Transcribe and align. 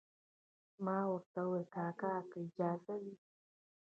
ما 0.85 0.97
ورته 1.11 1.39
وویل 1.43 1.65
کاکا 1.75 2.13
که 2.29 2.37
اجازه 2.47 2.93
وي. 3.01 3.13